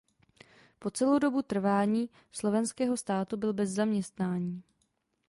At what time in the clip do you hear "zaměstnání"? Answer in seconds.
3.69-4.63